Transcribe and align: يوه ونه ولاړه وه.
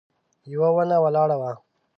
يوه 0.51 0.69
ونه 0.75 0.97
ولاړه 1.03 1.35
وه. 1.41 1.51